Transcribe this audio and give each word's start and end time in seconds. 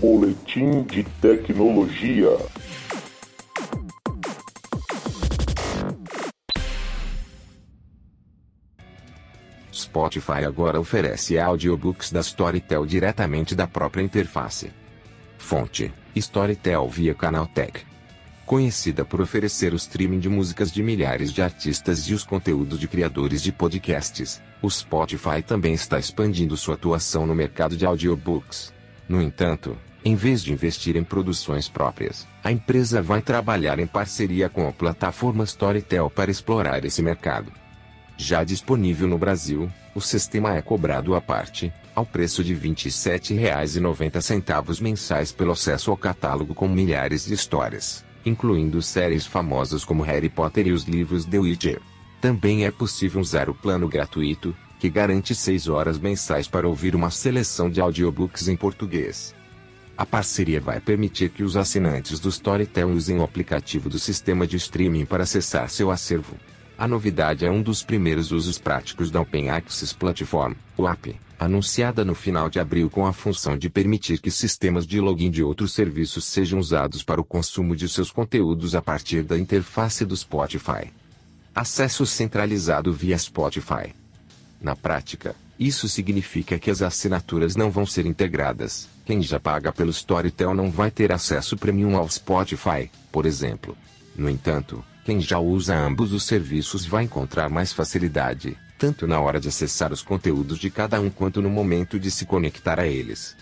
Boletim 0.00 0.84
de 0.84 1.02
Tecnologia. 1.20 2.38
Spotify 9.72 10.44
agora 10.46 10.78
oferece 10.78 11.36
audiobooks 11.36 12.12
da 12.12 12.20
Storytel 12.20 12.86
diretamente 12.86 13.56
da 13.56 13.66
própria 13.66 14.00
interface. 14.00 14.70
Fonte: 15.36 15.92
Storytel 16.14 16.88
via 16.88 17.12
Canaltech. 17.12 17.84
Conhecida 18.46 19.04
por 19.04 19.20
oferecer 19.20 19.72
o 19.72 19.76
streaming 19.76 20.20
de 20.20 20.28
músicas 20.28 20.70
de 20.70 20.80
milhares 20.80 21.32
de 21.32 21.42
artistas 21.42 22.08
e 22.08 22.14
os 22.14 22.22
conteúdos 22.22 22.78
de 22.78 22.86
criadores 22.86 23.42
de 23.42 23.50
podcasts, 23.50 24.40
o 24.62 24.70
Spotify 24.70 25.42
também 25.44 25.74
está 25.74 25.98
expandindo 25.98 26.56
sua 26.56 26.76
atuação 26.76 27.26
no 27.26 27.34
mercado 27.34 27.76
de 27.76 27.84
audiobooks. 27.84 28.72
No 29.08 29.20
entanto, 29.22 29.76
em 30.08 30.14
vez 30.14 30.42
de 30.42 30.54
investir 30.54 30.96
em 30.96 31.04
produções 31.04 31.68
próprias, 31.68 32.26
a 32.42 32.50
empresa 32.50 33.02
vai 33.02 33.20
trabalhar 33.20 33.78
em 33.78 33.86
parceria 33.86 34.48
com 34.48 34.66
a 34.66 34.72
plataforma 34.72 35.44
Storytel 35.44 36.08
para 36.08 36.30
explorar 36.30 36.82
esse 36.82 37.02
mercado. 37.02 37.52
Já 38.16 38.42
disponível 38.42 39.06
no 39.06 39.18
Brasil, 39.18 39.70
o 39.94 40.00
sistema 40.00 40.56
é 40.56 40.62
cobrado 40.62 41.14
à 41.14 41.20
parte, 41.20 41.70
ao 41.94 42.06
preço 42.06 42.42
de 42.42 42.54
R$ 42.54 42.70
27,90 42.70 44.80
mensais 44.80 45.30
pelo 45.30 45.52
acesso 45.52 45.90
ao 45.90 45.96
catálogo 45.96 46.54
com 46.54 46.66
milhares 46.66 47.26
de 47.26 47.34
histórias, 47.34 48.02
incluindo 48.24 48.80
séries 48.80 49.26
famosas 49.26 49.84
como 49.84 50.02
Harry 50.02 50.30
Potter 50.30 50.68
e 50.68 50.72
os 50.72 50.84
livros 50.84 51.26
The 51.26 51.38
Witcher. 51.38 51.82
Também 52.18 52.64
é 52.64 52.70
possível 52.70 53.20
usar 53.20 53.50
o 53.50 53.54
plano 53.54 53.86
gratuito, 53.86 54.56
que 54.80 54.88
garante 54.88 55.34
6 55.34 55.68
horas 55.68 55.98
mensais 55.98 56.48
para 56.48 56.66
ouvir 56.66 56.96
uma 56.96 57.10
seleção 57.10 57.68
de 57.68 57.78
audiobooks 57.78 58.48
em 58.48 58.56
português. 58.56 59.36
A 59.98 60.06
parceria 60.06 60.60
vai 60.60 60.78
permitir 60.78 61.28
que 61.28 61.42
os 61.42 61.56
assinantes 61.56 62.20
do 62.20 62.28
Storytel 62.28 62.88
usem 62.88 63.18
o 63.18 63.24
aplicativo 63.24 63.88
do 63.90 63.98
sistema 63.98 64.46
de 64.46 64.56
streaming 64.56 65.04
para 65.04 65.24
acessar 65.24 65.68
seu 65.68 65.90
acervo. 65.90 66.36
A 66.78 66.86
novidade 66.86 67.44
é 67.44 67.50
um 67.50 67.60
dos 67.60 67.82
primeiros 67.82 68.30
usos 68.30 68.58
práticos 68.58 69.10
da 69.10 69.20
Open 69.20 69.50
Access 69.50 69.92
Platform, 69.92 70.54
o 70.76 70.86
app, 70.86 71.16
anunciada 71.36 72.04
no 72.04 72.14
final 72.14 72.48
de 72.48 72.60
abril 72.60 72.88
com 72.88 73.06
a 73.06 73.12
função 73.12 73.58
de 73.58 73.68
permitir 73.68 74.20
que 74.20 74.30
sistemas 74.30 74.86
de 74.86 75.00
login 75.00 75.32
de 75.32 75.42
outros 75.42 75.72
serviços 75.72 76.24
sejam 76.24 76.60
usados 76.60 77.02
para 77.02 77.20
o 77.20 77.24
consumo 77.24 77.74
de 77.74 77.88
seus 77.88 78.12
conteúdos 78.12 78.76
a 78.76 78.80
partir 78.80 79.24
da 79.24 79.36
interface 79.36 80.04
do 80.04 80.16
Spotify. 80.16 80.92
Acesso 81.52 82.06
centralizado 82.06 82.92
via 82.92 83.18
Spotify. 83.18 83.92
Na 84.60 84.76
prática, 84.76 85.34
isso 85.58 85.88
significa 85.88 86.56
que 86.56 86.70
as 86.70 86.82
assinaturas 86.82 87.56
não 87.56 87.68
vão 87.68 87.84
ser 87.84 88.06
integradas. 88.06 88.88
Quem 89.08 89.22
já 89.22 89.40
paga 89.40 89.72
pelo 89.72 89.88
Storytel 89.88 90.52
não 90.52 90.70
vai 90.70 90.90
ter 90.90 91.10
acesso 91.10 91.56
premium 91.56 91.96
ao 91.96 92.06
Spotify, 92.10 92.90
por 93.10 93.24
exemplo. 93.24 93.74
No 94.14 94.28
entanto, 94.28 94.84
quem 95.02 95.18
já 95.18 95.38
usa 95.38 95.74
ambos 95.74 96.12
os 96.12 96.24
serviços 96.24 96.84
vai 96.84 97.04
encontrar 97.04 97.48
mais 97.48 97.72
facilidade, 97.72 98.54
tanto 98.78 99.06
na 99.06 99.18
hora 99.18 99.40
de 99.40 99.48
acessar 99.48 99.94
os 99.94 100.02
conteúdos 100.02 100.58
de 100.58 100.70
cada 100.70 101.00
um 101.00 101.08
quanto 101.08 101.40
no 101.40 101.48
momento 101.48 101.98
de 101.98 102.10
se 102.10 102.26
conectar 102.26 102.78
a 102.78 102.86
eles. 102.86 103.34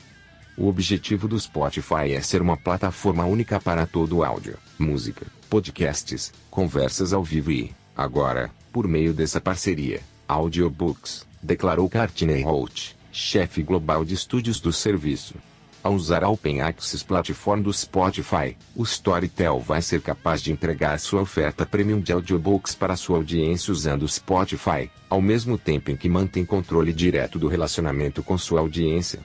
O 0.57 0.69
objetivo 0.69 1.27
do 1.27 1.37
Spotify 1.37 2.13
é 2.13 2.21
ser 2.21 2.41
uma 2.41 2.57
plataforma 2.57 3.25
única 3.25 3.59
para 3.59 3.89
todo 3.89 4.19
o 4.19 4.25
áudio, 4.25 4.57
música, 4.79 5.27
podcasts, 5.51 6.33
conversas 6.49 7.13
ao 7.13 7.25
vivo 7.25 7.51
e, 7.51 7.75
agora, 7.97 8.53
por 8.73 8.87
meio 8.87 9.13
dessa 9.13 9.41
parceria, 9.41 10.01
audiobooks, 10.29 11.27
declarou 11.43 11.91
Courtney 11.91 12.45
Holt, 12.45 12.95
chefe 13.11 13.65
global 13.65 14.05
de 14.05 14.15
estúdios 14.15 14.61
do 14.61 14.73
serviço. 14.73 15.35
Ao 15.87 15.95
usar 15.95 16.25
a 16.25 16.29
Open 16.29 16.63
Access 16.63 17.05
Platform 17.05 17.63
do 17.63 17.73
Spotify, 17.73 18.57
o 18.75 18.83
Storytel 18.83 19.61
vai 19.61 19.81
ser 19.81 20.01
capaz 20.01 20.43
de 20.43 20.51
entregar 20.51 20.99
sua 20.99 21.23
oferta 21.23 21.65
premium 21.65 22.01
de 22.01 22.11
audiobooks 22.11 22.75
para 22.75 22.97
sua 22.97 23.19
audiência 23.19 23.71
usando 23.71 24.03
o 24.03 24.09
Spotify, 24.09 24.91
ao 25.09 25.23
mesmo 25.23 25.57
tempo 25.57 25.93
em 25.93 25.97
que 25.97 26.09
mantém 26.09 26.45
controle 26.45 26.93
direto 26.93 27.39
do 27.39 27.47
relacionamento 27.47 28.21
com 28.21 28.37
sua 28.37 28.59
audiência. 28.59 29.21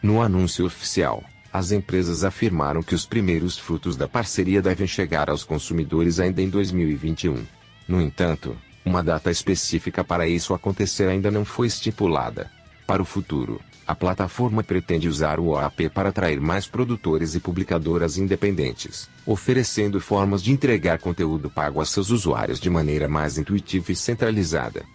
No 0.00 0.22
anúncio 0.22 0.66
oficial, 0.66 1.24
as 1.52 1.72
empresas 1.72 2.22
afirmaram 2.22 2.80
que 2.80 2.94
os 2.94 3.04
primeiros 3.04 3.58
frutos 3.58 3.96
da 3.96 4.06
parceria 4.06 4.62
devem 4.62 4.86
chegar 4.86 5.28
aos 5.28 5.42
consumidores 5.42 6.20
ainda 6.20 6.40
em 6.40 6.48
2021. 6.48 7.44
No 7.88 8.00
entanto, 8.00 8.56
uma 8.84 9.02
data 9.02 9.32
específica 9.32 10.04
para 10.04 10.28
isso 10.28 10.54
acontecer 10.54 11.08
ainda 11.08 11.28
não 11.28 11.44
foi 11.44 11.66
estipulada. 11.66 12.56
Para 12.88 13.02
o 13.02 13.04
futuro, 13.04 13.60
a 13.86 13.94
plataforma 13.94 14.64
pretende 14.64 15.10
usar 15.10 15.38
o 15.38 15.48
OAP 15.48 15.90
para 15.92 16.08
atrair 16.08 16.40
mais 16.40 16.66
produtores 16.66 17.34
e 17.34 17.40
publicadoras 17.40 18.16
independentes, 18.16 19.10
oferecendo 19.26 20.00
formas 20.00 20.42
de 20.42 20.52
entregar 20.52 20.98
conteúdo 20.98 21.50
pago 21.50 21.82
a 21.82 21.84
seus 21.84 22.08
usuários 22.08 22.58
de 22.58 22.70
maneira 22.70 23.06
mais 23.06 23.36
intuitiva 23.36 23.92
e 23.92 23.96
centralizada. 23.96 24.86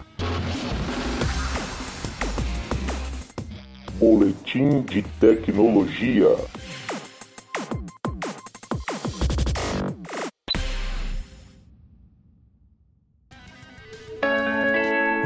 Boletim 3.99 4.81
de 4.81 5.03
tecnologia. 5.19 6.35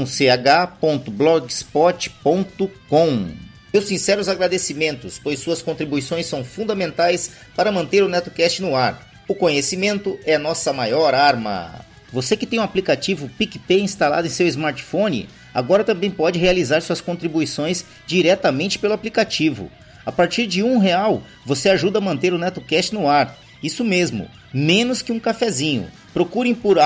Meus 3.72 3.86
sinceros 3.86 4.28
agradecimentos, 4.28 5.22
pois 5.24 5.38
suas 5.38 5.62
contribuições 5.62 6.26
são 6.26 6.44
fundamentais 6.44 7.34
para 7.56 7.72
manter 7.72 8.02
o 8.02 8.10
NetoCast 8.10 8.64
no 8.64 8.76
ar. 8.76 9.00
O 9.28 9.36
conhecimento 9.36 10.18
é 10.26 10.40
nossa 10.40 10.74
maior 10.74 11.14
arma. 11.14 11.86
Você 12.12 12.36
que 12.36 12.48
tem 12.48 12.58
o 12.58 12.64
um 12.64 12.66
aplicativo 12.66 13.30
PicPay 13.38 13.82
instalado 13.82 14.26
em 14.26 14.32
seu 14.32 14.48
smartphone, 14.48 15.30
agora 15.54 15.84
também 15.84 16.10
pode 16.10 16.40
realizar 16.40 16.82
suas 16.82 17.02
contribuições 17.02 17.86
diretamente 18.08 18.80
pelo 18.80 18.96
aplicativo. 18.96 19.70
A 20.04 20.12
partir 20.12 20.48
de 20.48 20.64
um 20.64 20.80
real, 20.80 21.22
você 21.46 21.70
ajuda 21.70 22.00
a 22.00 22.02
manter 22.02 22.34
o 22.34 22.40
NetoCast 22.40 22.92
no 22.92 23.08
ar. 23.08 23.38
Isso 23.66 23.84
mesmo, 23.84 24.30
menos 24.54 25.02
que 25.02 25.12
um 25.12 25.20
cafezinho. 25.20 25.88
Procurem 26.14 26.54
por 26.54 26.78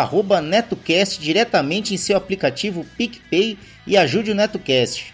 NetoCast 0.41 1.19
diretamente 1.19 1.93
em 1.93 1.97
seu 1.97 2.15
aplicativo 2.15 2.85
PicPay 2.97 3.57
e 3.85 3.97
ajude 3.97 4.31
o 4.31 4.35
NetoCast. 4.35 5.13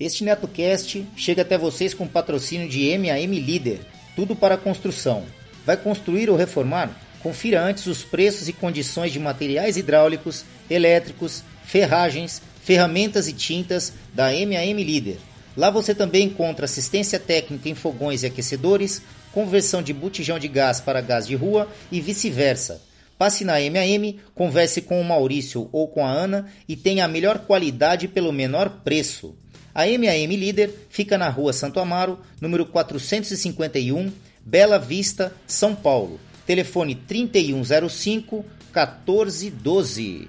Este 0.00 0.24
NetoCast 0.24 1.06
chega 1.14 1.42
até 1.42 1.58
vocês 1.58 1.92
com 1.92 2.08
patrocínio 2.08 2.66
de 2.66 2.96
MAM 2.96 3.38
Líder, 3.38 3.80
tudo 4.16 4.34
para 4.34 4.56
construção. 4.56 5.24
Vai 5.66 5.76
construir 5.76 6.30
ou 6.30 6.36
reformar? 6.38 6.98
Confira 7.22 7.62
antes 7.62 7.84
os 7.86 8.02
preços 8.02 8.48
e 8.48 8.52
condições 8.54 9.12
de 9.12 9.18
materiais 9.18 9.76
hidráulicos, 9.76 10.46
elétricos, 10.70 11.44
ferragens, 11.64 12.40
ferramentas 12.62 13.28
e 13.28 13.34
tintas 13.34 13.92
da 14.14 14.28
MAM 14.32 14.82
Líder. 14.82 15.18
Lá 15.54 15.68
você 15.68 15.94
também 15.94 16.28
encontra 16.28 16.64
assistência 16.64 17.20
técnica 17.20 17.68
em 17.68 17.74
fogões 17.74 18.22
e 18.22 18.26
aquecedores, 18.26 19.02
conversão 19.32 19.82
de 19.82 19.92
botijão 19.92 20.38
de 20.38 20.48
gás 20.48 20.80
para 20.80 21.02
gás 21.02 21.26
de 21.26 21.34
rua 21.34 21.68
e 21.92 22.00
vice-versa. 22.00 22.80
Passe 23.18 23.44
na 23.44 23.56
MAM, 23.56 24.14
converse 24.34 24.80
com 24.80 24.98
o 24.98 25.04
Maurício 25.04 25.68
ou 25.70 25.86
com 25.88 26.06
a 26.06 26.10
Ana 26.10 26.46
e 26.66 26.74
tenha 26.74 27.04
a 27.04 27.08
melhor 27.08 27.40
qualidade 27.40 28.08
pelo 28.08 28.32
menor 28.32 28.80
preço. 28.82 29.36
A 29.74 29.86
MAM 29.86 30.34
Líder 30.36 30.70
fica 30.88 31.16
na 31.16 31.28
rua 31.28 31.52
Santo 31.52 31.78
Amaro, 31.78 32.18
número 32.40 32.66
451, 32.66 34.12
Bela 34.44 34.78
Vista, 34.78 35.32
São 35.46 35.74
Paulo. 35.74 36.18
Telefone 36.44 36.94
3105 36.94 38.44
1412. 38.74 40.28